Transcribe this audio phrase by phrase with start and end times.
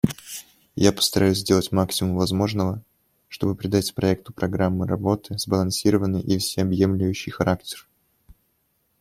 [0.77, 2.83] Я постараюсь сделать максимум возможного,
[3.27, 7.87] чтобы придать проекту программы работы сбалансированный и всеобъемлющий характер.